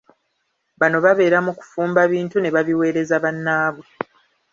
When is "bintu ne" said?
2.11-2.49